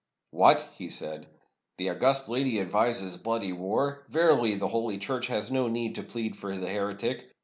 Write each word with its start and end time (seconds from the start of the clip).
"What!" 0.31 0.67
he 0.75 0.89
said, 0.89 1.27
"the 1.77 1.91
august 1.91 2.27
lady 2.27 2.59
advises 2.59 3.17
bloody 3.17 3.53
war? 3.53 4.07
Verily, 4.09 4.55
the 4.55 4.69
Holy 4.69 4.97
Church 4.97 5.27
has 5.27 5.51
no 5.51 5.67
need 5.67 5.93
to 5.93 6.01
plead 6.01 6.35
for 6.35 6.57
the 6.57 6.69
heretic. 6.69 7.29